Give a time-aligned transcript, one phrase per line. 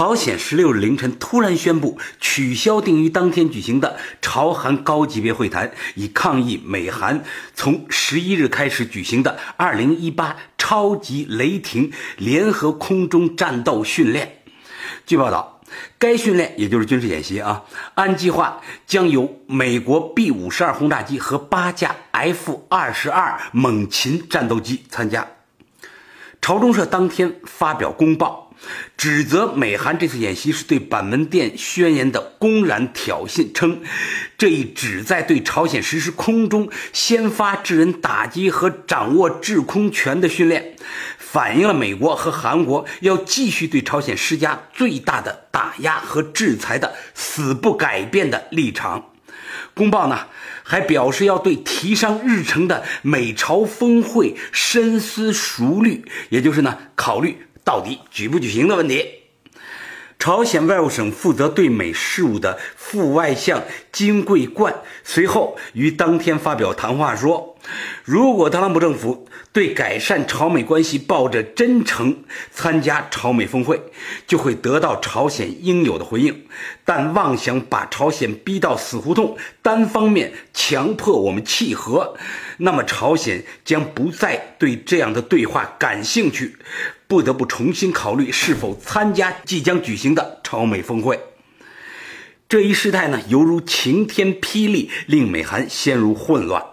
[0.00, 14.38] 朝鲜十六日凌晨突然宣布取消定于当天举行的朝韩高级别会谈，以抗议美韩从十一日开始举行的二零一八超级雷霆联合空中战斗训练。
[15.04, 15.60] 据报道，
[15.98, 25.28] 该训练也就是军事演习啊，按计划将由美国 B 五十二轰炸机和八架 F 二十二猛禽战斗机参加。
[26.40, 28.49] 朝中社当天发表公报。
[28.96, 33.80] 指责美韩这次演习是对板门店宣言的公然挑衅，称
[34.36, 40.76] 这一旨在对朝鲜实施空中先发制人打击和掌握制空权的训练，
[41.16, 49.06] 反映了美国和韩国要继续对朝鲜施加最大的打压和制裁的死不改变的立场。
[49.72, 50.26] 公报呢
[50.62, 57.38] 还表示要对提上日程的美朝峰会深思熟虑，也就是呢考虑。
[57.70, 59.06] 到底举不举行的问题？
[60.18, 67.56] 朝鲜外务省负责对美事务的副外相金贵冠随后于当天发表谈话说
[68.04, 73.80] ：“如果特朗普政府对改善朝美关系抱着真诚，参加朝美峰会，
[74.26, 76.44] 就会得到朝鲜应有的回应。
[76.84, 82.16] 但妄想把朝鲜逼到死胡同，单方面强迫我们契合，
[82.58, 86.56] 那么朝鲜将不再对这样的对话感兴趣。”
[87.10, 91.18] 不得不重新考虑是否参加即将举行的朝美峰会。
[92.48, 96.64] 这一事态呢，犹如晴天霹雳，令美韩陷入混乱。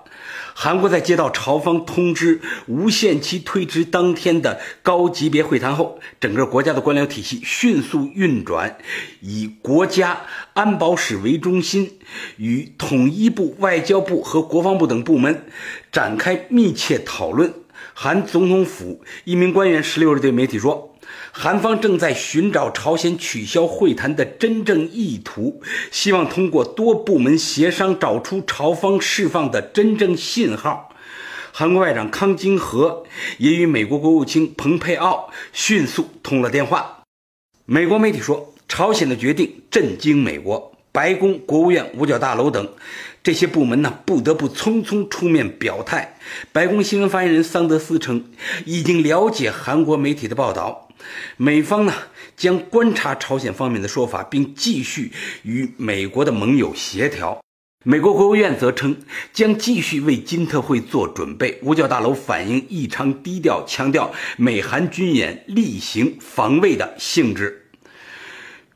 [0.53, 8.77] 韩国在接到朝方通知无限期推迟当天的高级别会谈后，整个国家的官僚体系迅速运转，
[9.21, 10.21] 以国家
[10.53, 11.97] 安保室为中心，
[12.37, 15.45] 与统一部、外交部和国防部等部门
[15.91, 17.51] 展开密切讨论。
[17.99, 20.95] 韩总统府一名官员十六日对媒体说
[21.33, 30.93] ：“韩方正在寻找朝鲜取消会谈的真正意图，希望通过多部门协商找出朝方释放的真正信号。”
[31.51, 33.03] 韩国外长康京和
[33.39, 37.01] 也与美国国务卿蓬佩奥迅速通了电话。
[37.65, 40.71] 美国媒体说，朝鲜的决定震惊美国。
[40.91, 42.67] 白宫、国务院、五角大楼等
[43.27, 46.17] 这些部门呢，不得不匆匆出面表态。
[46.53, 48.31] 白宫新闻发言人桑德斯称，
[48.63, 50.87] 已经了解韩国媒体的报道，
[51.35, 51.93] 美方呢
[52.37, 55.11] 将观察朝鲜方面的说法，并继续
[55.43, 57.43] 与美国的盟友协调。
[57.83, 58.95] 美国国务院则称，
[59.33, 61.59] 将继续为金特会做准备。
[61.63, 67.66] 五角大楼反应异常低调，强调美韩军演例行防卫的性质。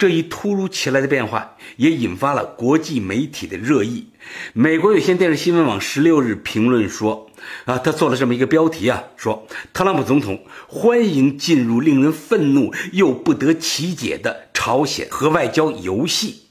[0.02, 4.08] 这一突如其来的变化也引发了国际媒体的热议。
[4.52, 7.30] 美国有线电视新闻网十六日评论说
[7.66, 16.48] ：“啊，他做了这么一个标题啊，说特朗普总统欢迎进入令人愤怒又不得其解的朝鲜核外交游戏。”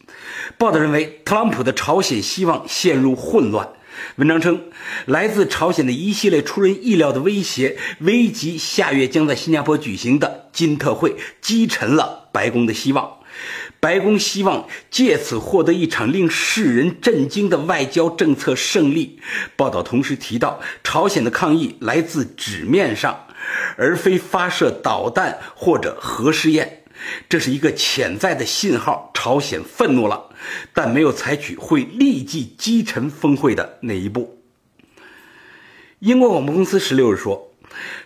[0.56, 3.70] 报道认为，特朗普的朝鲜希望陷入混乱。
[4.14, 4.60] 文章称，
[5.06, 13.16] 来自朝鲜的一系列出人意料的威胁，危及下月将在新加坡举行的金特会，击沉了白宫的希望。
[13.80, 19.18] 白宫希望借此获得一场令世人震惊的外交政策胜利。
[19.56, 23.26] 报道同时提到，朝鲜的抗议来自纸面上，
[23.76, 26.84] 而非发射导弹或者核试验，
[27.28, 29.10] 这是一个潜在的信号。
[29.14, 30.30] 朝鲜愤怒了，
[30.72, 34.42] 但没有采取会立即击沉峰会的那一步。
[35.98, 37.52] 英国广播公司十六日说，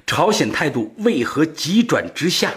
[0.06, 2.52] 朝鲜态度为何急转直下？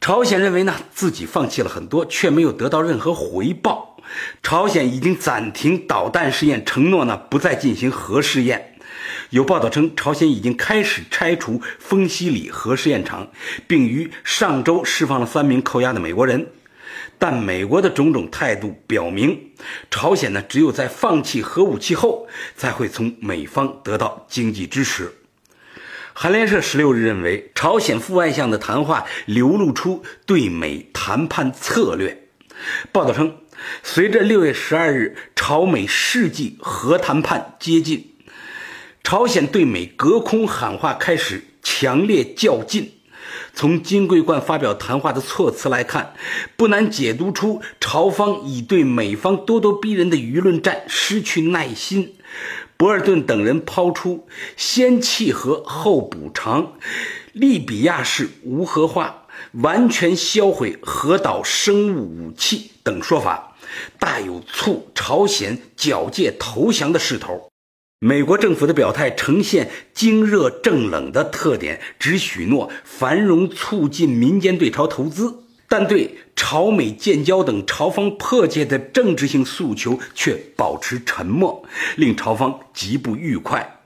[0.00, 3.96] 朝鲜认为呢，自己放弃了很多，却没有得到任何回报。
[4.42, 8.78] 朝鲜已经暂停导弹试验，承诺呢不再进行核试验。
[9.30, 13.28] 有报道称，朝鲜已经开始拆除丰西里核试验场，
[13.66, 16.46] 并于上周释放了三名扣押的美国人。
[17.18, 19.50] 但美国的种种态度表明，
[19.90, 25.12] 朝鲜呢只有在放弃核武器后，才会从美方得到经济支持。
[26.20, 32.24] 韩联社十六日认为，朝鲜副外相的谈话流露出对美谈判策略。
[32.90, 33.36] 报道称，
[33.84, 38.14] 随着六月十二日朝美世纪核谈判接近，
[39.04, 42.94] 朝鲜对美隔空喊话开始强烈较劲。
[43.54, 46.14] 从金桂冠发表谈话的措辞来看，
[46.56, 52.16] 不难解读出朝方已对美方咄咄逼人的舆论战失去耐心。
[52.78, 56.74] 博尔顿等人抛出“先契合后补偿”、
[57.34, 59.26] “利比亚式无核化”、
[59.60, 63.56] “完全销毁核岛生物武器”等说法，
[63.98, 67.50] 大有促朝鲜缴械投降的势头。
[67.98, 81.62] 美国政府的表态呈现经热正冷的特点，只许诺繁荣促进民间对朝投资，但对朝美建交等朝方迫切的政治性诉求却保持沉默，
[81.96, 83.80] 令朝方极不愉快。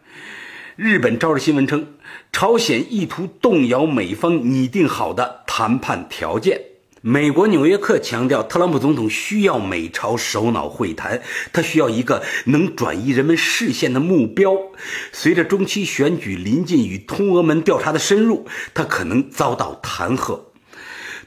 [0.76, 1.94] 日本朝日新闻称，
[2.32, 6.60] 朝鲜意图动摇美方拟定好的谈判条件。
[7.04, 11.20] 美国《纽约客》强调，特朗普总统需要美朝首脑会谈，
[11.52, 14.56] 他需要一个能转移人们视线的目标。
[15.10, 20.51] 随着中期选举临近与通俄门调查的深入，他可能遭到弹劾。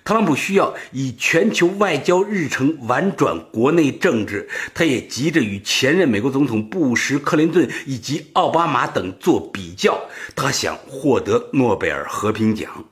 [0.05, 9.99] 特朗普需要以全球外交日程婉转国内政治，他也急着与前任美国总统布什、克林顿以及奥巴马等做比较，
[10.35, 12.85] 他想获得诺贝尔和平奖。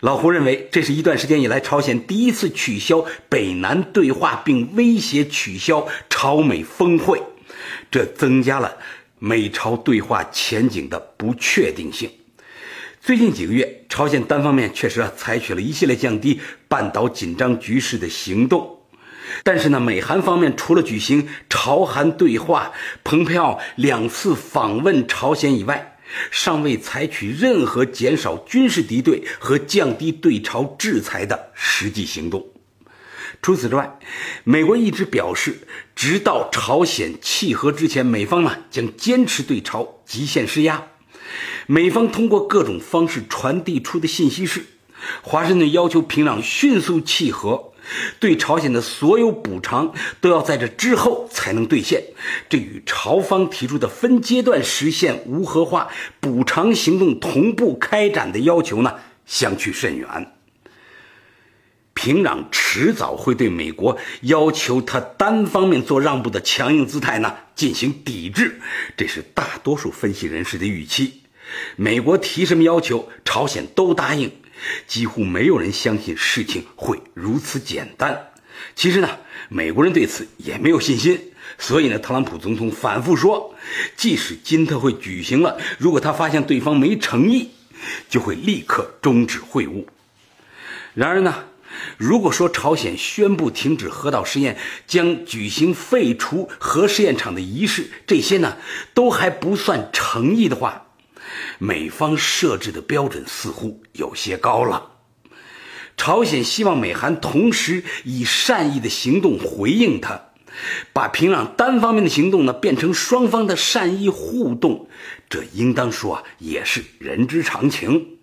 [0.00, 7.20] 老胡认为，这是一段时间以来朝鲜第一次取消北南对话，并威胁取消朝美峰会，
[7.90, 8.76] 这增加了
[9.18, 12.08] 美朝对话前景的不确定性。
[13.00, 18.80] 最近几个月，朝鲜单方面确实啊采取了一系列降低半岛紧张局势的行动，
[19.44, 22.72] 但是呢，美韩方面除了举行朝韩对话、
[23.04, 25.96] 蓬佩奥两次访问朝鲜以外，
[26.30, 32.46] 尚未采取任何减少军事敌对和降低对朝制裁的实际行动。
[33.40, 33.98] 除此之外，
[34.44, 40.88] 美国一直表示，直到朝鲜契合之前，美方呢将坚持对朝极限施压。
[41.66, 44.64] 美方通过各种方式传递出的信息是，
[45.22, 47.72] 华盛顿要求平壤迅速契合。
[48.20, 52.04] 对朝鲜的所有补偿都要在这之后才能兑现，
[52.46, 55.88] 这与朝方提出的分阶段实现无核化、
[56.20, 60.37] 补偿行动同步开展的要求呢相去甚远。
[61.98, 68.60] 平壤迟早会对美国要求他单方面做让步的强硬姿态呢进行抵制，
[68.96, 71.22] 这是大多数分析人士的预期。
[71.74, 74.30] 美国提什么要求，朝鲜都答应。
[74.86, 78.28] 几乎没有人相信事情会如此简单。
[78.76, 79.18] 其实呢，
[79.48, 81.32] 美国人对此也没有信心。
[81.58, 83.56] 所以呢，特朗普总统反复说，
[83.96, 87.50] 即使金特会举行了，如果他发现对方没诚意，
[88.08, 89.84] 就会立刻终止会晤。
[90.94, 91.44] 然而呢，
[91.96, 98.56] 如果说朝鲜宣布停止核岛试验，将举行废除核试验场的仪式，这些呢
[98.94, 100.86] 都还不算诚意的话。
[101.58, 104.92] 美方设置的标准似乎有些高了。
[105.96, 110.30] 朝鲜希望美韩同时以善意的行动回应他，
[110.92, 114.88] 把平壤单方面的行动呢变成双方的善意互动，
[115.28, 118.18] 这应当说啊也是人之常情。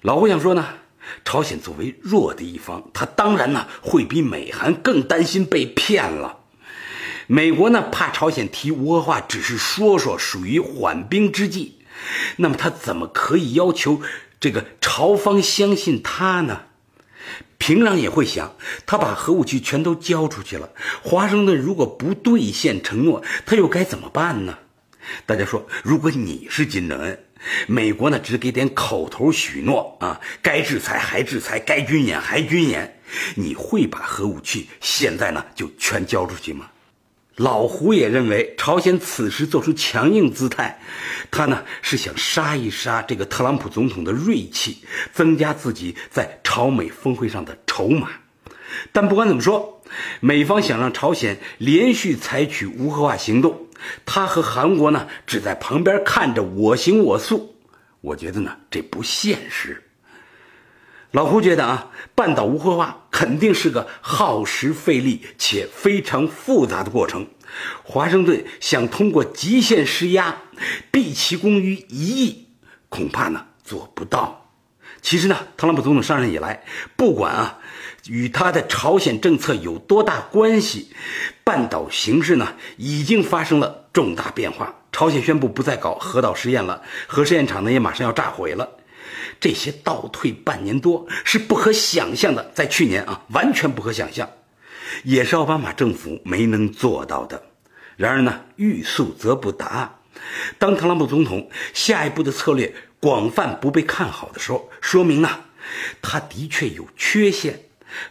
[0.00, 0.66] 老胡想说呢，
[1.24, 6.38] 朝鲜作为弱的一方，他当然呢会比美韩更担心被骗了。
[7.26, 11.78] 美国呢怕朝鲜提无核化，只是说说，属于缓兵之计。
[12.36, 14.02] 那么他怎么可以要求
[14.40, 16.62] 这个朝方相信他呢？
[17.58, 18.56] 平壤也会想，
[18.86, 20.70] 他把核武器全都交出去了，
[21.02, 24.58] 华盛顿如果不兑现承诺，他又该怎么办呢？
[25.26, 27.24] 大家说，如果你是金正恩，
[27.66, 33.00] 美国呢只给点口头许诺啊，该制裁还制裁，该军演还军演，
[33.34, 36.68] 你会把核武器现在呢就全交出去吗？
[37.36, 40.78] 老胡也认为，朝鲜此时做出强硬姿态，
[41.30, 44.84] 他呢是想杀一杀这个特朗普总统的锐气，
[45.14, 48.10] 增加自己在朝美峰会上的筹码。
[48.92, 49.82] 但不管怎么说，
[50.20, 53.66] 美方想让朝鲜连续采取无核化行动，
[54.04, 57.56] 他和韩国呢只在旁边看着我行我素，
[58.00, 59.82] 我觉得呢这不现实。
[61.10, 67.26] 老胡觉得啊，半岛无核化肯定是个耗时费力且非常复杂的过程。
[67.82, 70.36] 华盛顿想通过极限施压，
[70.90, 72.48] 毕其功于一役，
[72.88, 74.41] 恐怕呢做不到。
[75.02, 76.64] 其实呢，特朗普总统上任以来，
[76.96, 77.58] 不管啊
[78.06, 80.94] 与他的朝鲜政策有多大关系，
[81.44, 84.74] 半岛形势呢已经发生了重大变化。
[84.92, 88.68] 朝鲜宣布不再搞核岛试验了，核试验场呢也马上要炸毁了。
[89.40, 94.30] 这些倒退半年多是不可想象的，在去年啊，完全不可想象，
[95.02, 97.42] 也是奥巴马政府没能做到的。
[97.96, 99.98] 然而呢，欲速则不达。
[100.58, 105.46] 当特朗普总统下一步的策略广泛不被看好的时候，说明啊，
[106.00, 107.62] 他的确有缺陷。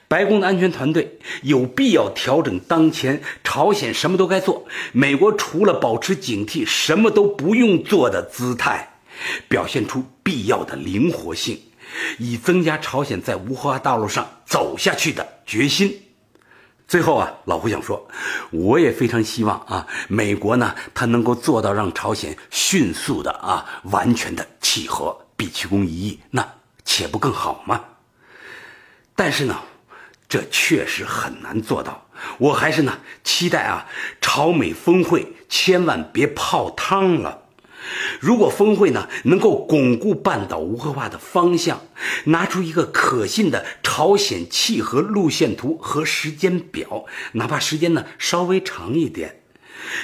[0.10, 8.96] 白宫的安全团队有必要调整当前朝鲜什么都该做，美国除了保持警惕，什么都不用做的姿态，
[9.48, 11.58] 表现出必要的灵活性，
[12.20, 15.98] 以增加朝鲜在无核化道路上走下去的决心。
[16.92, 18.06] 最后啊，老胡想说，
[18.52, 26.46] 我也非常希望啊，美国呢，它能够做到让朝鲜迅速的啊，完全的契合，毕其功一役，那
[26.84, 27.80] 岂不更好吗？
[29.16, 29.58] 但是呢，
[30.28, 32.06] 这确实很难做到。
[32.38, 33.88] 我还是呢，期待啊，
[34.20, 37.41] 朝美峰会千万别泡汤了。
[38.20, 41.82] 如果峰会呢能够巩固半岛无核化的方向，
[42.26, 49.42] 拿出一个可信的朝鲜契合路线图和时间表，哪怕时间呢稍微长一点，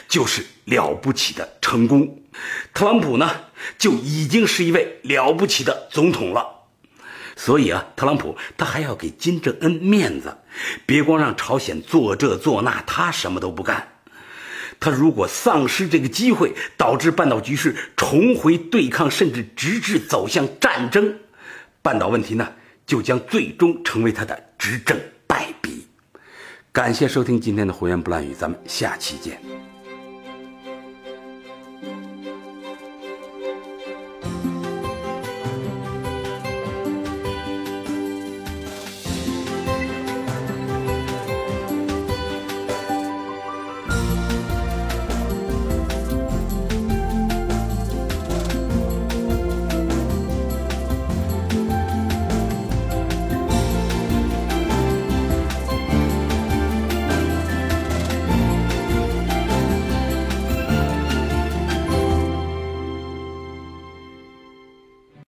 [0.07, 2.23] 就是了不起的成功。
[2.73, 3.29] 特朗普呢
[3.77, 6.45] 就已经是一位了不起的总统了。
[7.35, 10.35] 所以啊，特朗普他还要给金正恩面子，
[10.87, 13.96] 别光让朝鲜做这做那，他什么都不干。
[14.79, 21.15] 他如果丧失这个机会，导致半岛局势重回对抗，甚至直至走向战争，
[21.81, 22.47] 半岛问题呢，
[22.85, 25.87] 就将最终成为他的执政败笔。
[26.71, 29.41] 感谢收听今天的胡言不乱语，咱们下期见。